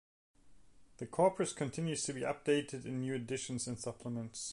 [0.97, 4.49] The "Corpus" continues to be updated in new editions and supplements.